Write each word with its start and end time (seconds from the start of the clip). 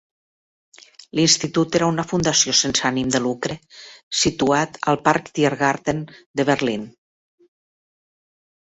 L'Institut 1.19 1.77
era 1.79 1.89
una 1.93 2.05
fundació 2.13 2.55
sense 2.61 2.87
ànim 2.91 3.13
de 3.17 3.23
lucre 3.27 3.59
situat 4.23 4.83
al 4.95 5.01
parc 5.11 5.33
Tiergarten 5.39 6.05
de 6.41 6.51
Berlín. 6.53 6.93